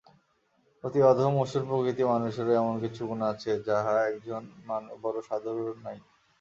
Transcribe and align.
অতি 0.83 0.99
অধম 1.09 1.33
অসুরপ্রকৃতি 1.43 2.03
মানুষেরও 2.11 2.57
এমন 2.61 2.75
কিছু 2.83 3.01
গুণ 3.09 3.19
আছে, 3.31 3.51
যাহা 3.67 3.93
একজন 4.09 4.41
বড় 5.03 5.17
সাধুর 5.27 5.57
নাই। 5.85 5.97